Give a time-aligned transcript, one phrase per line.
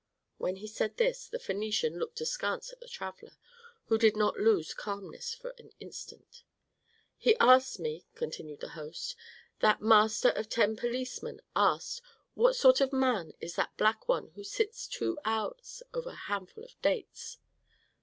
[0.39, 3.37] When he said this, the Phœnician looked askance at the traveller,
[3.85, 6.41] who did not lose calmness for an instant.
[7.19, 9.15] "He asked me," continued the host,
[9.59, 12.01] "that master of ten policemen asked,
[12.33, 16.63] 'What sort of man is that black one who sits two hours over a handful
[16.63, 17.37] of dates?'